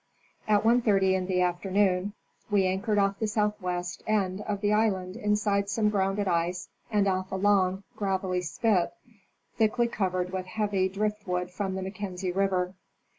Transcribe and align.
At 0.47 0.63
1.30 0.63 1.13
in 1.13 1.27
the 1.27 1.41
afternoon 1.41 2.13
we 2.49 2.65
anchored 2.65 2.97
off 2.97 3.19
the 3.19 3.27
southwest 3.27 4.01
end 4.07 4.41
of 4.47 4.61
the 4.61 4.73
island 4.73 5.15
inside 5.15 5.69
some 5.69 5.89
grounded 5.91 6.27
ice 6.27 6.69
and 6.89 7.07
off 7.07 7.31
a 7.31 7.35
long 7.35 7.83
gravelly 7.95 8.41
spit, 8.41 8.95
thickly 9.57 9.87
covered 9.87 10.33
with 10.33 10.47
heavy 10.47 10.89
drift 10.89 11.27
wood 11.27 11.51
from 11.51 11.75
the 11.75 11.83
Mackenzie 11.83 12.31
river. 12.31 12.73